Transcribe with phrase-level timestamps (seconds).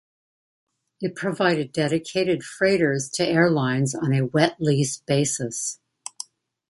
[0.99, 5.77] It provided dedicated freighters to airlines on a wet lease basis.